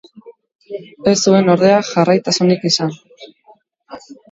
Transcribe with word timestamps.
Ez 1.11 1.13
zuen 1.25 1.51
ordea 1.57 1.77
jarraitasunik 1.91 2.67
izan. 2.73 2.99